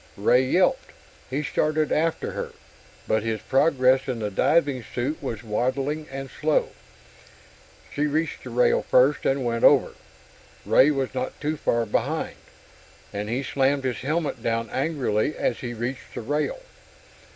[0.17, 0.87] Ray yelped.
[1.29, 2.53] He started after her,
[3.07, 6.69] but his progress in the diving suit was waddling and slow.
[7.93, 9.91] She reached the rail first and went over.
[10.65, 12.37] Ray was not too far behind,
[13.13, 16.57] and he slammed his helmet down angrily as he reached the rail.